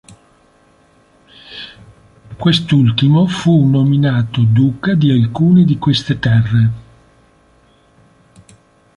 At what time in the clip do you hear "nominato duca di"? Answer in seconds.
3.69-5.11